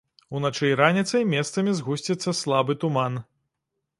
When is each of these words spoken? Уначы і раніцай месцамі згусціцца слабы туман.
Уначы 0.37 0.69
і 0.69 0.77
раніцай 0.79 1.25
месцамі 1.33 1.75
згусціцца 1.79 2.35
слабы 2.41 2.79
туман. 2.85 3.21